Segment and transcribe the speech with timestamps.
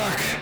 [0.00, 0.40] fuck.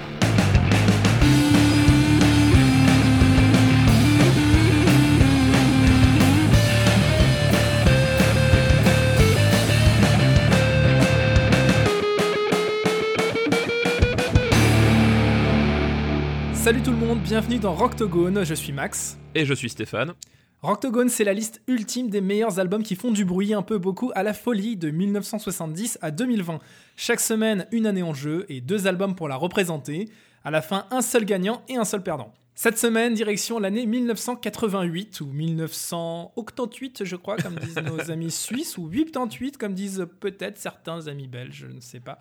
[16.52, 19.18] Salut tout le monde, bienvenue dans Rocktogone, je suis Max.
[19.34, 20.12] Et je suis Stéphane.
[20.60, 24.10] Rocktogone, c'est la liste ultime des meilleurs albums qui font du bruit un peu beaucoup
[24.16, 26.58] à la folie de 1970 à 2020.
[26.96, 30.08] Chaque semaine, une année en jeu et deux albums pour la représenter.
[30.44, 32.32] À la fin, un seul gagnant et un seul perdant.
[32.56, 38.90] Cette semaine, direction l'année 1988 ou 1988, je crois, comme disent nos amis suisses, ou
[38.90, 42.18] 88, comme disent peut-être certains amis belges, je ne sais pas.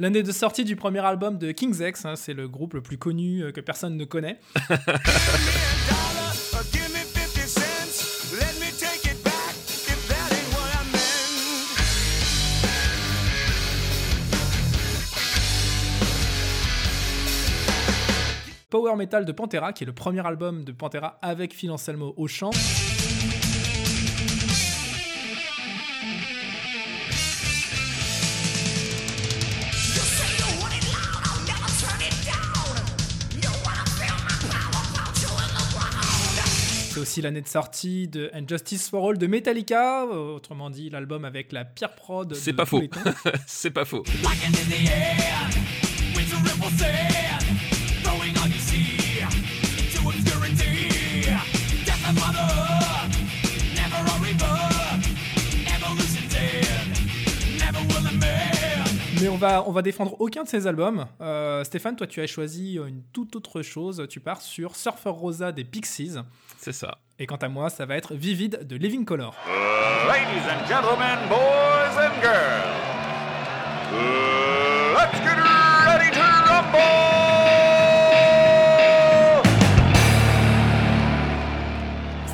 [0.00, 2.98] L'année de sortie du premier album de King's X, hein, c'est le groupe le plus
[2.98, 4.40] connu euh, que personne ne connaît.
[18.68, 22.26] Power Metal de Pantera, qui est le premier album de Pantera avec Phil Anselmo au
[22.26, 22.50] chant.
[36.90, 41.52] C'est aussi l'année de sortie de Injustice for All de Metallica, autrement dit l'album avec
[41.52, 42.34] la pire prod.
[42.34, 42.82] C'est pas faux.
[43.46, 44.02] C'est pas faux.
[59.36, 61.04] On va, on va défendre aucun de ces albums.
[61.20, 64.06] Euh, Stéphane, toi, tu as choisi une toute autre chose.
[64.08, 66.16] Tu pars sur Surfer Rosa des Pixies.
[66.56, 66.98] C'est ça.
[67.18, 69.34] Et quant à moi, ça va être Vivid de Living Color.
[69.46, 72.64] Uh, ladies and gentlemen, boys and girls,
[73.92, 75.36] uh, let's get
[75.86, 77.65] ready to rumble!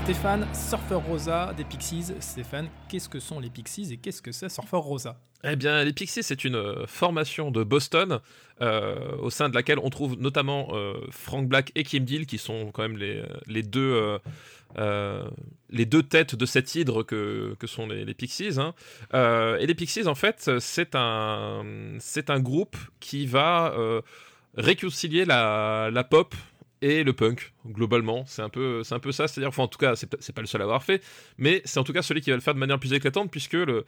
[0.05, 2.13] Stéphane, Surfer Rosa des Pixies.
[2.19, 5.93] Stéphane, qu'est-ce que sont les Pixies et qu'est-ce que c'est Surfer Rosa Eh bien, les
[5.93, 8.19] Pixies, c'est une euh, formation de Boston
[8.61, 12.39] euh, au sein de laquelle on trouve notamment euh, Frank Black et Kim Deal, qui
[12.39, 14.19] sont quand même les, deux.
[15.71, 18.59] les deux têtes de cette hydre que, sont les, Pixies.
[18.59, 18.75] Hein.
[19.61, 21.63] et les Pixies, en fait, c'est un,
[22.29, 23.73] un groupe qui va
[24.57, 26.35] réconcilier la, la pop
[26.83, 28.25] et le punk globalement.
[28.27, 29.29] C'est un peu un peu ça.
[29.29, 31.03] C'est à dire enfin en tout cas c'est pas, le seul à avoir fait
[31.39, 33.55] mais c'est en tout cas celui qui va le faire de manière plus éclatante puisque
[33.55, 33.85] le,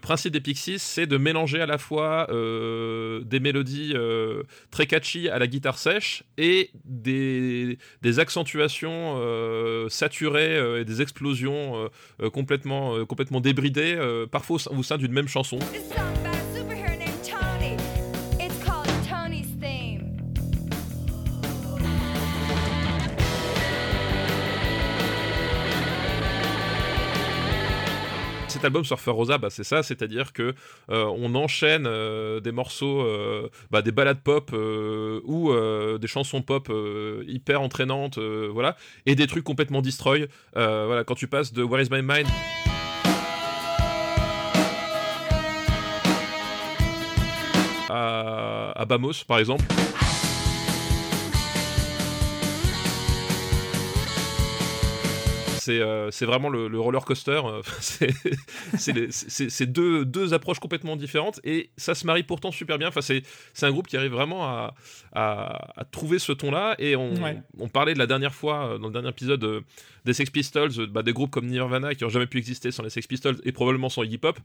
[0.00, 5.28] principe des Pixies c'est de mélanger à la fois euh, des mélodies euh, très catchy
[5.28, 11.90] à la guitare sèche et des, des accentuations euh, saturées et des explosions
[12.32, 13.98] complètement complètement débridées
[14.30, 15.58] parfois au sein d'une même chanson
[28.58, 30.52] cet album Surfer Rosa, bah, c'est ça, c'est-à-dire que
[30.90, 35.52] euh, on enchaîne euh, des morceaux, euh, bah, des ballades pop ou
[35.98, 36.72] des chansons pop
[37.26, 38.76] hyper entraînantes, voilà,
[39.06, 40.28] et des trucs complètement destroy.
[40.54, 42.26] voilà, quand tu passes de Where Is My Mind
[47.88, 49.64] à, à Bamos, par exemple.
[55.68, 57.40] Euh, c'est vraiment le, roller coaster.
[57.44, 57.62] Euh,
[58.78, 62.88] c'est deux, deux approches complètement différentes et ça se marie pourtant super bien.
[62.88, 63.22] Enfin, c'est
[63.62, 64.74] un groupe qui arrive vraiment à,
[65.12, 66.74] à, trouver ce ton-là.
[66.78, 67.14] Et on,
[67.58, 69.64] on, parlait de la dernière fois, euh, dans le dernier épisode,
[70.04, 72.90] des Sex Pistols, bah, des groupes comme Nirvana qui n'ont jamais pu exister sans les
[72.90, 74.38] Sex Pistols et probablement sans Iggy Pop.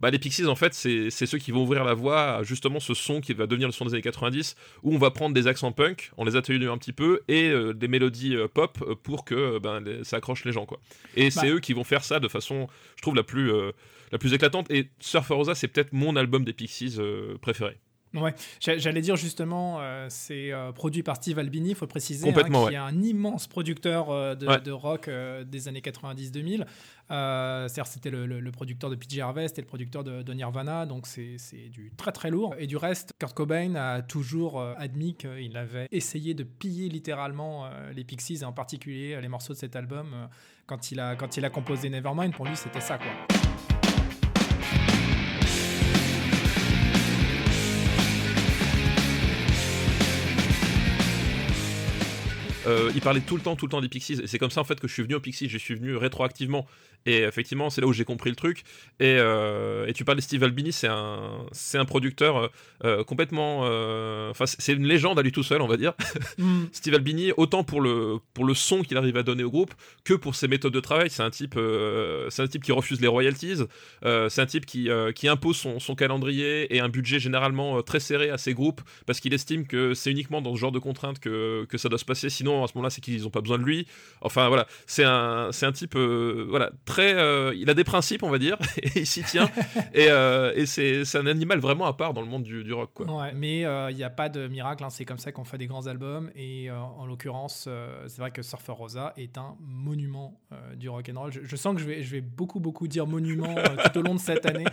[0.00, 2.94] Bah, les Pixies, en fait, c'est ceux qui vont ouvrir la voie à justement ce
[2.94, 5.72] son qui va devenir le son des années 90, où on va prendre des accents
[5.72, 10.18] punk, on les atténue un petit peu, et des mélodies pop pour que ben, ça
[10.18, 10.66] accroche les gens.
[10.68, 10.78] Quoi.
[11.16, 11.54] Et c'est bah.
[11.54, 13.72] eux qui vont faire ça de façon, je trouve, la plus, euh,
[14.12, 14.70] la plus éclatante.
[14.70, 17.76] Et Surfer Rosa, c'est peut-être mon album des Pixies euh, préféré.
[18.14, 22.74] Ouais, j'allais dire justement, euh, c'est produit par Steve Albini, il faut préciser, hein, qui
[22.74, 25.10] est un immense producteur de, rock
[25.46, 26.64] des années 90-2000.
[27.08, 31.36] C'est-à-dire c'était le, producteur de PJ Harvest et le producteur de, de Nirvana, donc c'est
[31.70, 32.54] du très très lourd.
[32.58, 38.04] Et du reste, Kurt Cobain a toujours admis qu'il avait essayé de piller littéralement les
[38.04, 40.28] Pixies, et en particulier les morceaux de cet album
[40.68, 43.37] quand il a, quand il a composé Nevermind, pour lui, c'était ça, quoi.
[52.68, 54.20] Euh, il parlait tout le temps, tout le temps des Pixies.
[54.22, 55.48] Et c'est comme ça en fait que je suis venu aux Pixies.
[55.48, 56.66] Je suis venu rétroactivement.
[57.06, 58.64] Et effectivement, c'est là où j'ai compris le truc.
[59.00, 62.50] Et, euh, et tu parles de Steve Albini, c'est un, c'est un producteur
[62.84, 63.60] euh, complètement.
[64.30, 65.94] Enfin, c'est une légende à lui tout seul, on va dire.
[66.38, 66.64] Mm.
[66.72, 69.72] Steve Albini, autant pour le, pour le son qu'il arrive à donner au groupe
[70.04, 71.08] que pour ses méthodes de travail.
[71.08, 71.58] C'est un type,
[72.28, 73.62] c'est un type qui refuse les royalties.
[74.02, 78.30] c'est un type qui, qui impose son, son, calendrier et un budget généralement très serré
[78.30, 81.64] à ses groupes parce qu'il estime que c'est uniquement dans ce genre de contraintes que,
[81.68, 82.28] que ça doit se passer.
[82.28, 83.86] Sinon, à ce moment-là, c'est qu'ils n'ont pas besoin de lui.
[84.20, 87.14] Enfin, voilà, c'est un, un type, euh, voilà, très.
[87.14, 89.48] Euh, il a des principes, on va dire, et il s'y tient.
[89.94, 93.06] et, euh, et c'est, un animal vraiment à part dans le monde du, rock, quoi.
[93.34, 95.86] Mais il n'y a pas de miracle, hein, c'est comme ça qu'on fait des grands
[95.86, 96.30] albums.
[96.36, 97.68] Et en l'occurrence,
[98.06, 100.40] c'est vrai que Surfer Rosa est un monument
[100.76, 101.32] du rock and roll.
[101.32, 104.20] Je, sens que je vais, je vais beaucoup, beaucoup dire monument tout au long de
[104.20, 104.64] cette année.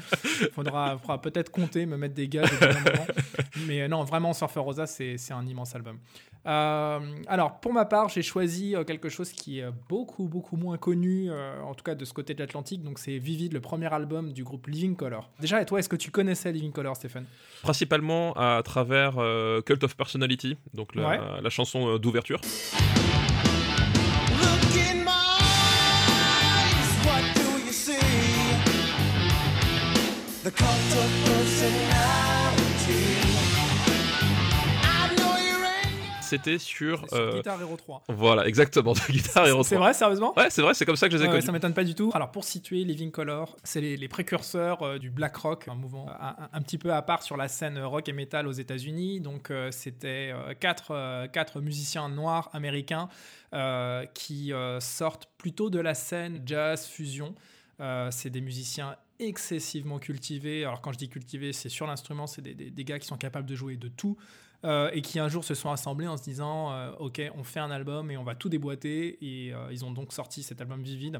[0.41, 2.49] Il faudra, faudra peut-être compter, me mettre des gages.
[3.67, 5.97] mais non, vraiment, Surfer Rosa, c'est un immense album.
[6.47, 10.77] Euh, alors, pour ma part, j'ai choisi euh, quelque chose qui est beaucoup, beaucoup moins
[10.77, 12.83] connu, euh, en tout cas de ce côté de l'Atlantique.
[12.83, 15.29] Donc, c'est Vivid, le premier album du groupe Living Color.
[15.39, 17.25] Déjà, et toi, est-ce que tu connaissais Living Color, Stéphane?
[17.63, 19.13] Principalement à travers
[19.65, 21.19] Cult of Personality, donc la, Ouais.
[21.41, 22.39] la chanson d'ouverture.
[24.41, 25.11] Look in my
[25.41, 27.93] eyes, what do you see?
[30.43, 31.24] The cult of
[36.37, 36.99] C'était sur.
[37.07, 38.03] Sur euh, Guitar Hero 3.
[38.09, 39.85] voilà, exactement, de Guitar Hero C'est 3.
[39.87, 41.41] vrai, sérieusement Ouais, c'est vrai, c'est comme ça que je les ai connus.
[41.41, 42.11] ça m'étonne pas du tout.
[42.13, 46.07] Alors pour situer Living Color, c'est les, les précurseurs euh, du black rock, un mouvement
[46.53, 49.19] un, petit peu à part sur la scène rock et metal aux États-Unis.
[49.21, 53.09] Donc euh, c'était quatre, quatre musiciens noirs américains
[53.53, 57.35] euh, qui euh, sortent plutôt de la scène jazz fusion.
[57.81, 60.63] Euh, c'est des musiciens excessivement cultivés.
[60.65, 63.17] Alors quand je dis cultivés, c'est sur l'instrument, c'est des, des- des gars qui sont
[63.17, 64.17] capables de jouer de tout.
[64.63, 67.59] Euh, et qui un jour se sont assemblés en se disant euh, ok on fait
[67.59, 70.81] un album et on va tout déboîter et euh, ils ont donc sorti cet album
[70.81, 71.19] Vivid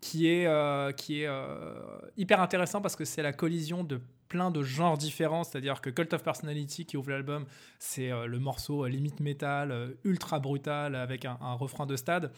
[0.00, 1.74] qui est, euh, qui est euh,
[2.16, 6.12] hyper intéressant parce que c'est la collision de plein de genres différents c'est-à-dire que Cult
[6.12, 7.46] of Personality qui ouvre l'album
[7.78, 11.96] c'est euh, le morceau euh, limite métal euh, ultra brutal avec un, un refrain de
[11.96, 12.30] stade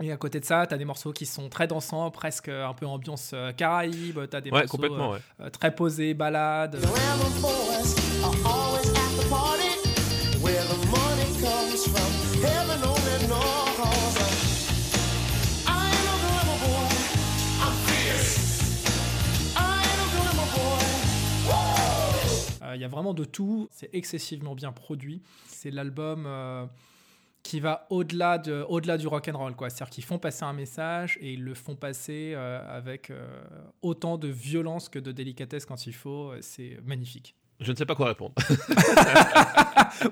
[0.00, 2.72] et à côté de ça, tu as des morceaux qui sont très dansants, presque un
[2.72, 4.20] peu ambiance euh, caraïbe.
[4.30, 5.18] Tu as des Ouais, morceaux euh, ouais.
[5.40, 6.78] euh, très posés, balades.
[9.28, 12.10] The Ramble boys are always at the party where the money comes from.
[12.42, 14.16] Heaven only knows.
[15.66, 16.88] I ain't no glamour boy.
[17.60, 18.32] I'm fierce.
[19.56, 20.82] I ain't no glamour boy.
[22.62, 23.68] Euh, Il y a vraiment de tout.
[23.70, 25.22] C'est excessivement bien produit.
[25.46, 26.66] C'est l'album euh,
[27.42, 29.68] qui va au-delà de, au-delà du rock and roll, quoi.
[29.70, 33.12] C'est-à-dire qu'ils font passer un message et ils le font passer euh, avec
[33.82, 36.32] autant de violence que de délicatesse quand il faut.
[36.40, 37.34] C'est magnifique.
[37.60, 38.34] Je ne sais pas quoi répondre.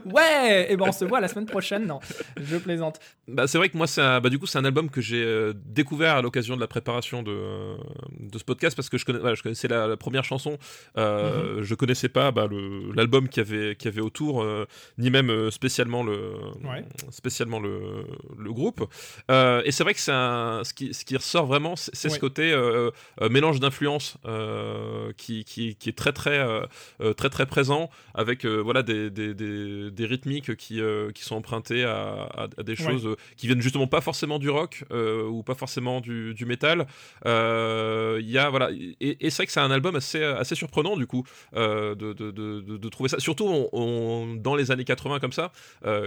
[0.04, 1.86] Ouais, et ben on se voit la semaine prochaine.
[1.86, 2.00] Non,
[2.40, 2.98] je plaisante.
[3.28, 5.22] Bah, c'est vrai que moi, c'est un- bah, du coup, c'est un album que j'ai
[5.22, 7.76] euh, découvert à l'occasion de la préparation de, euh,
[8.18, 10.58] de ce podcast parce que je, connais, voilà, je connaissais la, la première chanson.
[10.96, 14.66] Euh, Je connaissais pas bah, le- l'album qu'il y avait, qu'il y avait autour, euh,
[14.98, 16.32] ni même spécialement le,
[16.64, 16.84] Ouais.
[17.10, 18.04] spécialement le,
[18.38, 18.82] le groupe.
[19.30, 22.14] Euh, et c'est vrai que c'est un, ce, qui, ce qui ressort vraiment, c'est Ouais.
[22.14, 22.90] ce côté euh,
[23.20, 28.46] euh, mélange d'influences euh, qui, qui, qui est très très euh, très très présent avec
[28.46, 31.98] euh, voilà des, des, des, des rythmiques qui, euh, qui sont empruntées à,
[32.34, 34.84] à, à des choses euh, qui viennent justement pas forcément du rock
[35.30, 36.86] ou pas forcément du, du métal.
[37.26, 40.96] Il y a voilà et, et c'est vrai que c'est un album assez assez surprenant
[40.96, 41.24] du coup
[41.54, 45.52] de, de, de, trouver ça surtout on, on- dans les années 80 comme ça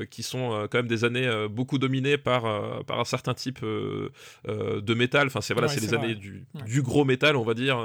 [0.09, 2.41] qui sont quand même des années beaucoup dominées par
[2.85, 5.27] par un certain type de métal.
[5.27, 6.63] Enfin c'est voilà Ouais, c'est les années du, Ouais.
[6.63, 7.77] du gros métal on va dire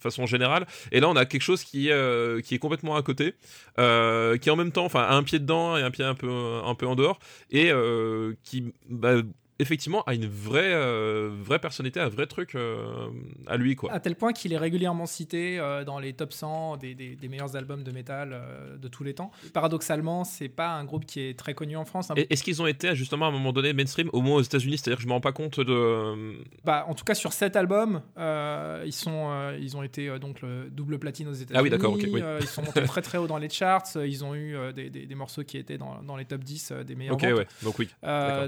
[0.00, 0.66] façon générale.
[0.92, 3.34] Et là on a quelque chose qui est euh, qui est complètement à côté,
[3.78, 6.30] euh, qui en même temps enfin a un pied dedans et un pied un peu
[6.64, 7.18] un peu en dehors
[7.50, 9.14] et euh, qui bah,
[9.58, 13.08] effectivement a une vraie euh, vraie personnalité, un vrai truc euh,
[13.46, 13.92] à lui quoi.
[13.92, 17.28] À tel point qu'il est régulièrement cité euh, dans les top 100 des, des- des
[17.28, 18.40] meilleurs albums de métal
[18.80, 19.30] de tous les temps.
[19.52, 22.10] Paradoxalement, c'est pas un groupe qui est très connu en France.
[22.10, 22.14] hein.
[22.30, 24.78] Est-ce qu'ils ont été justement à un moment donné mainstream, au moins aux États-Unis?
[24.78, 26.34] C'est-à-dire que je me rends pas compte de.
[26.64, 30.98] Bah, en tout cas, sur cet album, ils, sont, ils ont été donc le double
[30.98, 31.58] platine aux États-Unis.
[31.58, 32.22] Ah oui, d'accord, ok, oui.
[32.40, 33.84] Ils sont montés très très haut dans les charts.
[33.96, 36.96] Ils ont eu des, des- morceaux qui étaient dans, dans les top 10 euh, des
[36.96, 37.34] meilleurs Ok, ventes.
[37.38, 37.46] ouais.
[37.62, 37.88] Donc oui.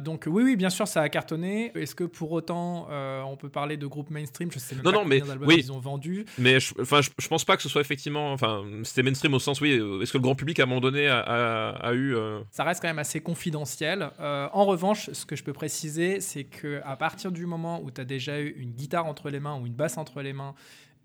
[0.03, 1.73] Donc oui, oui, bien sûr, ça a cartonné.
[1.75, 4.51] Est-ce que pour autant, euh, on peut parler de groupe mainstream?
[4.51, 5.57] Je sais même Non, pas non, combien mais oui.
[5.59, 6.25] ils ont vendu.
[6.39, 8.33] Mais je, enfin, je, je pense pas que ce soit effectivement.
[8.33, 9.73] Enfin, c'était mainstream au sens, oui.
[9.79, 12.15] euh, Est-ce que le grand public à un moment donné a, a- a eu.
[12.17, 14.09] euh, Ça reste quand même assez confidentiel.
[14.21, 17.91] Euh, en revanche, ce que je peux préciser, c'est que à partir du moment où
[17.91, 20.55] tu as déjà eu une guitare entre les mains ou une basse entre les mains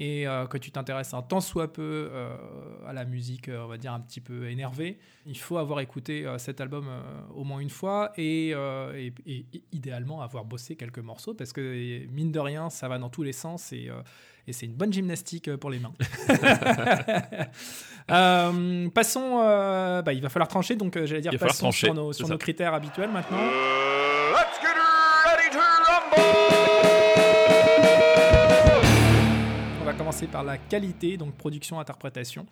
[0.03, 2.36] et euh, que tu t'intéresses un tant soit peu euh,
[2.88, 6.25] à la musique, euh, on va dire un petit peu énervée, il faut avoir écouté
[6.25, 7.01] euh, cet album euh,
[7.36, 11.53] au moins une fois et, euh, et- et- et idéalement avoir bossé quelques morceaux parce
[11.53, 14.01] que mine de rien, ça va dans tous les sens et, euh,
[14.48, 15.93] et c'est une bonne gymnastique pour les mains.
[18.10, 22.12] Euh, passons, euh, bah, il va falloir trancher, donc euh, j'allais dire passons sur, nos,
[22.12, 23.38] sur nos critères habituels maintenant.
[23.38, 26.50] Uh, let's get ready to rumble!
[30.32, 32.46] Par la qualité, donc production, interprétation.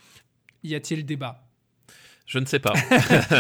[0.64, 1.49] Y a-t-il débat?
[2.32, 2.74] Je ne sais pas.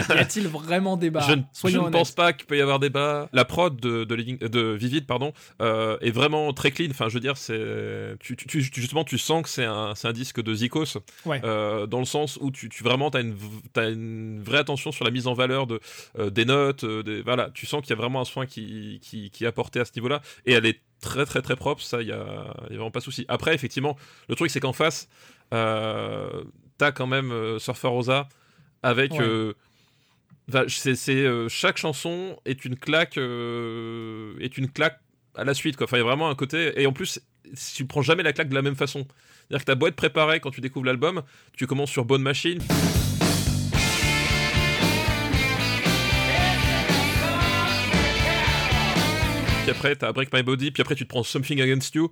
[0.09, 1.41] Y a-t-il vraiment débat je ne,
[1.71, 3.29] je ne pense pas qu'il peut y avoir débat.
[3.33, 5.31] La prod de, de, Living- de Vivid pardon,
[5.61, 6.87] euh, est vraiment très clean.
[6.89, 10.41] Enfin, je veux dire, c'est tu, tu- tu- justement, tu sens que c'est un, disque
[10.41, 11.39] de Zikos, Ouais.
[11.43, 13.35] euh, dans le sens où tu, tu vraiment as une,
[13.73, 15.79] t'as une vraie attention sur la mise en valeur de,
[16.17, 16.83] euh, des notes.
[16.83, 19.79] des, voilà, tu sens qu'il y a vraiment un soin qui, qui, qui est apporté
[19.79, 20.21] à ce niveau-là.
[20.47, 21.83] Et elle est très, très, très propre.
[21.83, 23.23] Ça, il y a, il y a vraiment pas de souci.
[23.27, 23.95] Après, effectivement,
[24.29, 25.09] le truc, c'est qu'en face,
[25.53, 26.43] euh,
[26.79, 28.27] t'as quand même euh, Surfer Rosa
[28.83, 29.11] avec.
[29.13, 29.21] Ouais.
[29.21, 29.53] euh,
[30.55, 34.99] euh, chaque chanson est une claque, euh, est une claque
[35.35, 35.77] à la suite.
[35.77, 35.85] Quoi.
[35.85, 36.79] Enfin, il y a vraiment un côté.
[36.81, 37.21] Et en plus,
[37.75, 39.05] tu prends jamais la claque de la même façon.
[39.47, 41.23] C'est-à-dire que t'as beau être préparé quand tu découvres l'album,
[41.55, 42.59] tu commences sur Bonne Machine.
[49.63, 52.11] Puis après, t'as Break My Body, puis après, tu te prends Something Against You.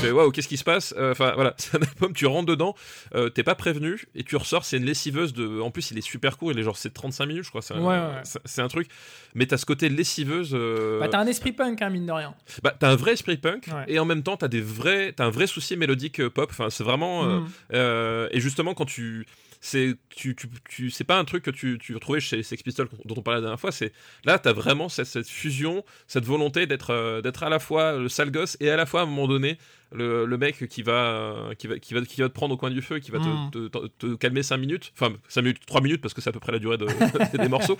[0.00, 0.94] Fais waouh, qu'est-ce qui se passe?
[0.96, 2.74] Euh, Enfin voilà, c'est un album, tu rentres dedans,
[3.14, 5.60] euh, t'es pas prévenu et tu ressors, c'est une lessiveuse de.
[5.60, 7.62] En plus, il est super court, il est genre c'est 35 minutes, je crois.
[7.62, 8.88] C'est un, Ouais, ouais, truc.
[9.34, 10.50] Mais t'as ce côté lessiveuse.
[10.54, 12.34] euh, Bah, t'as un esprit punk, hein, mine de rien.
[12.62, 13.84] bah, t'as un vrai esprit punk Ouais.
[13.88, 16.48] et en même temps t'as des vrais, t'as un vrai souci mélodique pop.
[16.50, 17.24] Enfin, c'est vraiment.
[17.24, 17.48] Mm.
[17.74, 19.26] euh, et justement, quand tu.
[19.62, 22.88] C'est tu, tu, tu- c'est pas un truc que tu, tu retrouvais chez Sex Pistols
[23.04, 23.70] dont on parlait la dernière fois.
[23.72, 23.92] C'est
[24.24, 28.08] là, t'as vraiment cette, cette fusion, cette volonté d'être euh, d'être à la fois le
[28.08, 29.58] sale gosse et à la fois à un moment donné
[29.92, 32.56] le, le mec qui va, euh, qui va qui va qui va te prendre au
[32.56, 33.50] coin du feu, qui va te- Mm.
[33.50, 36.32] te, te- te calmer 5 minutes, enfin 5 minutes, 3 minutes parce que c'est à
[36.32, 36.86] peu près la durée de,
[37.36, 37.76] des morceaux,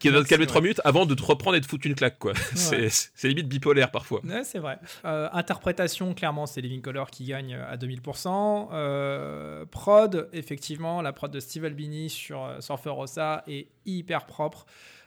[0.00, 0.50] qui va te calmer vrai.
[0.50, 2.32] 3 minutes avant de te reprendre et de foutre une claque quoi.
[2.54, 4.20] C'est c'est limite bipolaire parfois.
[4.24, 4.78] Ouais, c'est vrai.
[5.04, 8.68] Euh, interprétation, clairement, c'est Living Color qui gagne à 2000%.
[8.72, 14.66] Euh, prod, effectivement, la prod de Steve Albini sur euh, Surfer Rosa est hyper propre.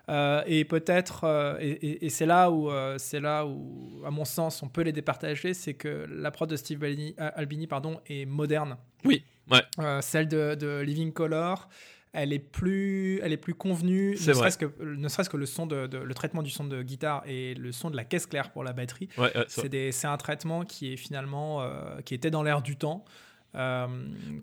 [0.10, 4.62] Euh, et peut-être, euh, et, c'est là où, euh, c'est là où, à mon sens,
[4.62, 8.78] on peut les départager, c'est que la prod de Steve Albini, Albini, pardon, est moderne.
[9.04, 9.62] Oui, ouais.
[10.02, 11.70] Celle de, de Living Color,
[12.14, 14.16] elle est plus, elle est plus convenue.
[14.16, 16.64] C'est Ne serait-ce que, ne serait-ce que le son de, de- le traitement du son
[16.66, 19.10] de guitare et le son de la caisse claire pour la batterie.
[19.18, 21.68] Ouais, C'est des- c'est un traitement qui est finalement
[22.06, 23.04] qui était dans l'air du temps,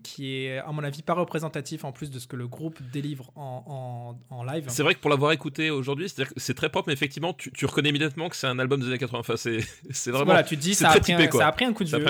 [0.03, 3.31] qui est à mon avis pas représentatif en plus de ce que le groupe délivre
[3.35, 4.65] en, en- en live.
[4.69, 7.89] C'est vrai que pour l'avoir écouté aujourd'hui, c'est très propre, mais effectivement, tu, tu reconnais
[7.89, 9.19] immédiatement que c'est un album des années 80.
[9.19, 10.25] Enfin, c'est vraiment.
[10.25, 12.05] Voilà, tu te dis ça a, typé, un, ça a pris un coup de vieux.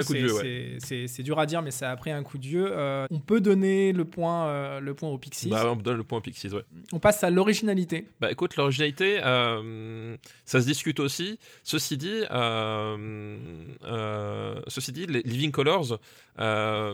[1.08, 2.68] c'est- dur à dire, mais ça a pris un coup de vieux.
[2.72, 5.50] Euh, on peut donner le point, euh, le point au Pixies.
[5.50, 6.64] Bah, on donne le point Pixies, ouais.
[6.92, 8.08] On passe à l'originalité.
[8.20, 11.40] Bah écoute, l'originalité, euh, ça se discute aussi.
[11.64, 13.38] Ceci dit, euh,
[13.86, 16.00] euh, ceci dit, les Living Colors,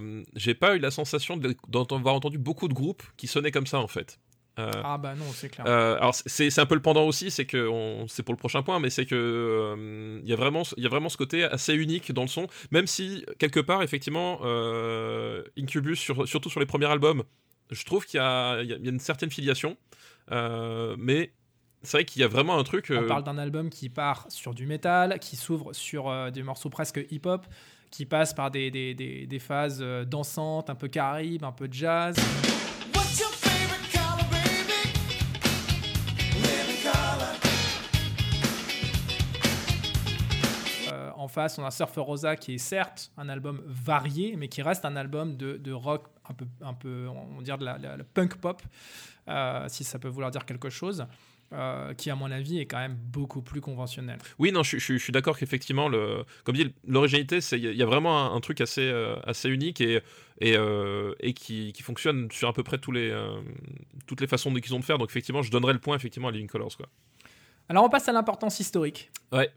[0.01, 1.37] euh, j'ai pas eu la sensation
[1.67, 4.19] d'avoir entendu beaucoup de groupes qui sonnaient comme ça en fait.
[4.57, 5.65] Euh, Ah bah non, c'est clair.
[5.67, 7.69] Euh, alors c'est un peu le pendant aussi, c'est que
[8.07, 10.89] c'est pour le prochain point, mais c'est que il y a vraiment il y a
[10.89, 14.39] vraiment ce côté assez unique dans le son, même si quelque part effectivement
[15.57, 17.23] Incubus sur- surtout sur les premiers albums,
[17.71, 19.77] je trouve qu'il y, y a- une certaine filiation,
[20.29, 21.31] mais
[21.83, 22.87] c'est vrai qu'il y a vraiment un truc.
[22.89, 26.43] On euh, parle d'un album qui part sur du métal, qui s'ouvre sur euh, des
[26.43, 27.45] morceaux presque hip-hop,
[27.91, 31.67] qui passe par des, des, des, des phases euh, dansantes, un peu caribe, un peu
[31.71, 32.15] jazz.
[32.95, 34.91] What's your favorite color, baby?
[36.35, 37.35] Living color.
[40.91, 44.61] Euh, en face, on a Surfer Rosa qui est certes un album varié, mais qui
[44.61, 47.77] reste un album de, de rock un peu, un peu, on va dire de la,
[47.77, 48.61] la- la punk pop,
[49.27, 51.05] euh, si ça peut vouloir dire quelque chose,
[51.53, 54.17] euh, qui à mon avis est quand même beaucoup plus conventionnel.
[54.37, 57.71] Oui, non, je, je- je suis d'accord qu'effectivement, le, comme dit, l'originalité, il y, a-
[57.71, 60.01] il y a vraiment un, un truc assez, euh, assez unique et,
[60.41, 63.11] et, euh, et qui, qui fonctionne sur à peu près tous les,
[64.07, 64.97] toutes les façons qu'ils ont de faire.
[64.99, 66.77] Donc effectivement, je donnerais le point effectivement à Living Colors.
[66.77, 66.87] Quoi.
[67.67, 69.09] Alors on passe à l'importance historique.
[69.31, 69.49] Ouais.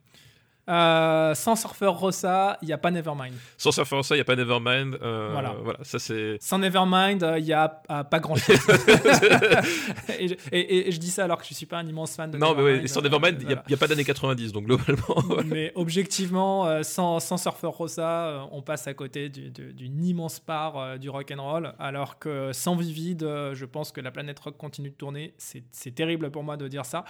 [0.69, 3.33] Euh, sans Surfer Rosa, il n'y a pas Nevermind.
[3.59, 4.97] Sans Surfer ça, il n'y a pas Nevermind.
[5.03, 5.55] euh, Voilà.
[5.61, 5.79] voilà.
[5.83, 6.37] ça c'est.
[6.41, 8.57] Sans Nevermind, euh, il n'y a pas grand-chose.
[10.19, 12.15] et, je- et- et je dis ça alors que je ne suis pas un immense
[12.15, 14.65] fan de Non, mais ouais, sans Nevermind, il n'y a, a pas d'année 90, donc
[14.67, 15.17] globalement.
[15.47, 20.99] Mais objectivement, sans, sans Surfer Rosa, on passe à côté du- du- d'une immense part
[20.99, 23.21] du rock and roll, alors que sans Vivid,
[23.53, 25.35] je pense que la planète rock continue de tourner.
[25.39, 27.05] C'est terrible pour moi de dire ça.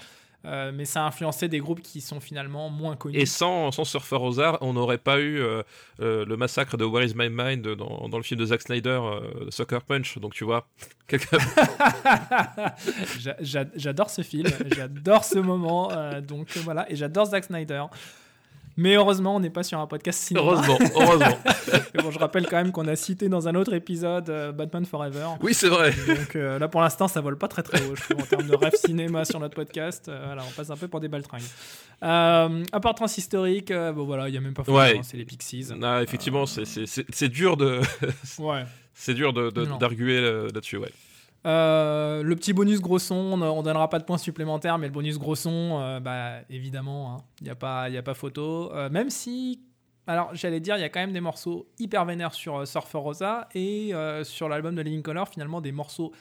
[0.45, 3.17] Euh, mais ça a influencé des groupes qui sont finalement moins connus.
[3.17, 5.63] Et sans, sans Surfer Rosa, on n'aurait pas eu euh,
[6.01, 9.01] euh, le massacre de Where is My Mind dans, dans le film de Zack Snyder,
[9.51, 10.19] Sucker Punch.
[10.19, 10.67] Donc tu vois,
[13.41, 17.85] j'adore ce film, j'adore ce moment, donc voilà, et j'adore Zack Snyder.
[18.76, 20.47] Mais heureusement, on n'est pas sur un podcast cinéma.
[20.47, 21.38] heureusement, heureusement.
[22.02, 25.26] Bon, je rappelle quand même qu'on a cité dans un autre épisode euh, Batman Forever.
[25.43, 25.93] Oui, c'est vrai.
[26.09, 28.47] Donc euh, là, pour l'instant, ça vole pas très très haut, je trouve, en termes
[28.49, 30.09] de rêve cinéma sur notre podcast.
[30.09, 31.43] Euh, voilà, on passe un peu pour des baltringues.
[32.02, 35.00] Euh, importance historique, euh, bon voilà, il y a même pas Ouais.
[35.02, 35.69] c'est les Pixies.
[35.83, 37.81] Ah, effectivement, c'est- dur de,
[38.38, 38.64] Ouais.
[38.95, 40.91] c'est dur de- de- d'arguer euh, là-dessus, ouais.
[41.45, 44.93] Euh, le petit bonus gros son, on, on donnera pas de points supplémentaires, mais le
[44.93, 48.73] bonus gros son, euh, bah, évidemment, il n'y a, pas- y a pas photo.
[48.73, 49.61] Euh, même si,
[50.07, 53.49] alors j'allais dire, il y a quand même des morceaux hyper vénères sur Surfer Rosa
[53.55, 56.13] et sur l'album de Living Color, finalement, des morceaux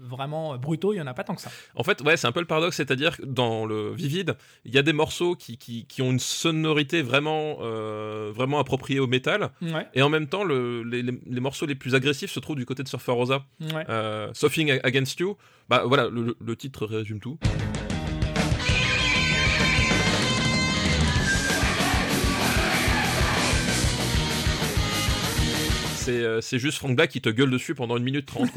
[0.00, 1.50] vraiment euh, brutaux, il y en a pas tant que ça.
[1.74, 4.78] En fait, ouais, c'est un peu le paradoxe, c'est-à-dire que dans le Vivid, il y
[4.78, 9.50] a des morceaux qui, qui, qui ont une sonorité vraiment, euh, vraiment appropriée au métal,
[9.62, 12.56] Ouais, et en même temps, le- les, les- les morceaux les plus agressifs se trouvent
[12.56, 13.44] du côté de Surfer Rosa.
[13.60, 13.84] ouais.
[13.88, 14.32] Euh,
[14.84, 15.36] Against You,
[15.68, 17.38] bah voilà, le, le titre résume tout.
[26.06, 28.48] C'est euh, c'est juste Frank Black qui te gueule dessus pendant une minute trente.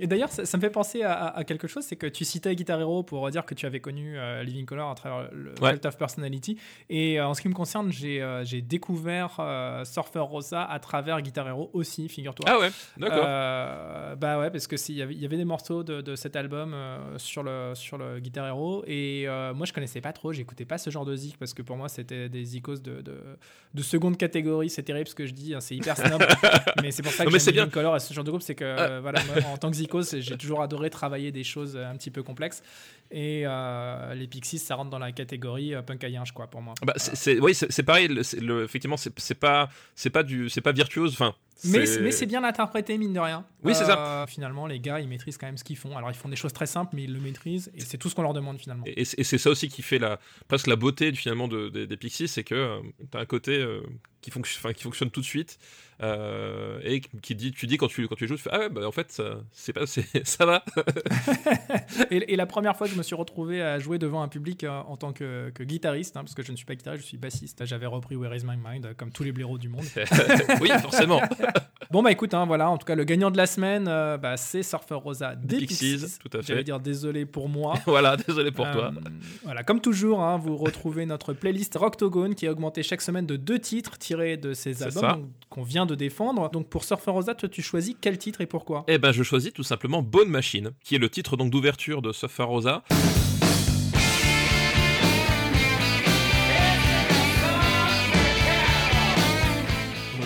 [0.00, 2.24] Et d'ailleurs, ça, ça me fait penser à, à- à quelque chose, c'est que tu
[2.24, 5.54] citais Guitar Hero pour dire que tu avais connu euh, Living Color à travers le
[5.60, 5.72] Ouais.
[5.72, 6.58] Cult of Personality.
[6.90, 9.40] Et euh, en ce qui me concerne, j'ai euh, découvert
[9.84, 12.44] Surfer Rosa à travers Guitar Hero aussi, figure-toi.
[12.48, 13.24] Ah ouais, d'accord.
[14.18, 16.36] Bah ouais, parce que s'il y avait, il y avait des morceaux de, de cet
[16.36, 16.74] album
[17.16, 20.90] sur le sur le Guitar Hero et moi je connaissais pas trop, j'écoutais pas ce
[20.90, 23.02] genre de zik parce que pour moi c'était des de, de,
[23.74, 24.70] de seconde catégorie.
[24.70, 26.22] C'est terrible ce que je dis, hein, c'est hyper snob,
[26.82, 27.68] mais c'est pour ça que j'aime bien.
[27.68, 30.16] Color et ce genre de groupe, c'est que euh, voilà, moi, en tant que zikos,
[30.20, 32.62] j'ai toujours adoré travailler des choses un petit peu complexes
[33.10, 36.62] et euh, les Pixies ça rentre dans la catégorie euh, punk à yinche, quoi pour
[36.62, 36.74] moi.
[36.82, 38.08] Bah, c'est- oui, c'est pareil.
[38.08, 41.12] le- effectivement, c'est pas, c'est pas du, c'est pas virtuose.
[41.12, 41.34] Enfin,
[41.64, 43.44] Mais c'est bien interprété, mine de rien.
[43.62, 44.24] Oui, c'est ça.
[44.28, 45.96] Finalement, les gars, ils maîtrisent quand même ce qu'ils font.
[45.96, 48.14] Alors, ils font des choses très simples, mais ils le maîtrisent, et c'est tout ce
[48.14, 48.84] qu'on leur demande finalement.
[48.86, 50.18] Et, et c'est ça aussi qui fait la,
[50.48, 52.80] presque la beauté finalement de, des- des Pixies, c'est que euh,
[53.10, 53.80] t'as un côté euh,
[54.20, 55.58] qui fonctionne tout de suite
[56.02, 58.68] euh, et qui dit, tu dis quand tu, quand tu joues, tu fais ah ouais,
[58.68, 59.86] bah en fait ça, c'est pas,
[60.24, 60.64] ça va.
[62.10, 64.64] Et, et la première fois que je me suis retrouvé à jouer devant un public
[64.64, 67.08] euh, en tant que, que guitariste, hein, parce que je ne suis pas guitariste, je
[67.08, 67.64] suis bassiste.
[67.64, 69.84] J'avais repris Where Is My Mind, comme tous les blaireaux du monde.
[70.60, 71.20] oui, forcément.
[71.90, 74.36] Bon, bah écoute, hein, voilà, en tout cas, le gagnant de la semaine, euh, bah,
[74.36, 76.18] c'est Surfer Rosa des Pixies, Pixies.
[76.18, 76.48] tout à fait.
[76.48, 77.74] J'allais dire désolé pour moi.
[77.86, 78.92] voilà, désolé pour toi.
[79.44, 83.36] Voilà, comme toujours, hein, vous retrouvez notre playlist Rocktogone qui est augmentée chaque semaine de
[83.36, 86.50] deux titres tirés de ces albums qu'on vient de défendre.
[86.50, 88.84] Donc pour Surfer Rosa, toi, tu choisis quel titre et pourquoi?
[88.88, 92.12] Eh ben, je choisis tout simplement Bone Machine, qui est le titre donc d'ouverture de
[92.12, 92.82] Surfer Rosa.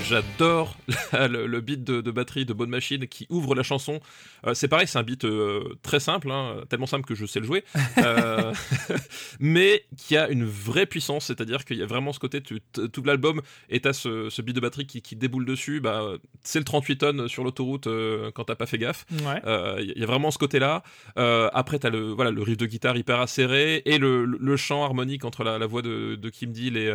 [0.09, 0.77] J'adore
[1.13, 4.01] le, le beat de, de batterie de Bone Machine qui ouvre la chanson.
[4.47, 7.41] Euh, c'est pareil, c'est un beat euh, très simple, hein, tellement simple que je sais
[7.41, 7.65] le jouer,
[7.99, 8.53] Euh,
[9.41, 12.61] mais qui a une vraie puissance, c'est-à-dire qu'il y a vraiment ce côté, tu-
[12.93, 16.03] tout l'album, et t'as ce, ce beat de batterie qui, qui déboule dessus, bah,
[16.43, 17.89] c'est le 38 tonnes sur l'autoroute
[18.35, 19.05] quand t'as pas fait gaffe.
[19.11, 19.43] Ouais.
[19.83, 20.83] Il y a vraiment ce côté-là.
[21.17, 24.85] Après, t'as le, voilà, le riff de guitare hyper acéré et le, le- le chant
[24.85, 26.93] harmonique entre la, la voix de, de Kim Deal et,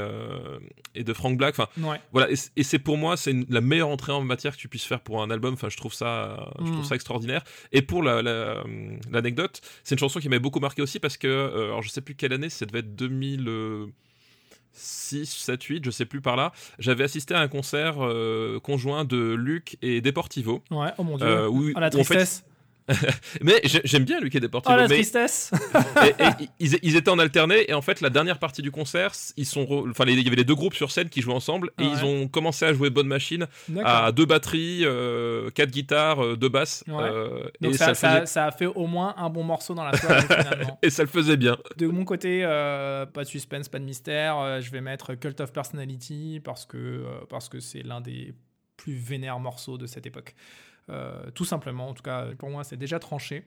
[0.95, 1.53] et de Frank Black.
[1.59, 1.99] Enfin, Ouais.
[2.11, 4.67] voilà, et, et c'est pour moi, c'est une- la meilleure entrée en matière que tu
[4.67, 5.53] puisses faire pour un album.
[5.53, 6.83] Enfin, je trouve ça, je trouve Mm.
[6.85, 7.43] ça extraordinaire.
[7.71, 8.63] Et pour la- la-
[9.11, 12.01] l'anecdote, c'est une chanson qui m'a beaucoup marqué aussi parce que, euh, alors je sais
[12.01, 13.47] plus quelle année, ça devait être 2000.
[14.75, 19.05] 6, 7, 8, je sais plus par là, j'avais assisté à un concert euh, conjoint
[19.05, 20.63] de Luc et Deportivo.
[20.71, 21.27] Ouais, oh mon dieu.
[21.27, 22.43] euh, où- oh la tristesse.
[23.41, 24.73] mais j'ai- j'aime bien Luc et Deportivo.
[24.73, 25.51] oh la mais tristesse.
[26.19, 29.11] et- et ils, ils étaient en alterné et en fait la dernière partie du concert,
[29.37, 31.71] ils sont, re- enfin il y avait les deux groupes sur scène qui jouaient ensemble
[31.79, 31.89] et Ouais.
[31.93, 33.47] ils ont commencé à jouer Bonne Machine
[33.83, 36.83] à deux batteries, euh, quatre guitares, euh, deux basses.
[36.87, 36.95] Ouais.
[37.03, 39.73] euh, Donc et ça, ça, ça, faisait, ça a fait au moins un bon morceau
[39.73, 40.79] dans la soirée finalement.
[40.81, 41.57] et ça le faisait bien.
[41.77, 44.61] De mon côté, euh, pas de suspense, pas de mystère.
[44.61, 48.33] je vais mettre Cult of Personality parce que parce que c'est l'un des
[48.77, 50.35] plus vénères morceaux de cette époque.
[50.89, 53.45] Euh, tout simplement, en tout cas, pour moi, c'est déjà tranché.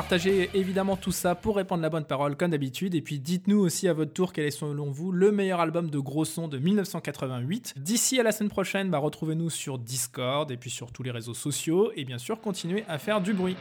[0.00, 2.94] Partagez évidemment tout ça pour répandre la bonne parole, comme d'habitude.
[2.94, 5.98] Et puis dites-nous aussi à votre tour quel est selon vous le meilleur album de
[5.98, 7.74] gros son de 1988.
[7.76, 11.34] D'ici à la semaine prochaine, bah, retrouvez-nous sur Discord et puis sur tous les réseaux
[11.34, 11.92] sociaux.
[11.96, 13.56] Et bien sûr, continuez à faire du bruit.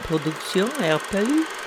[0.00, 1.59] Production RPU.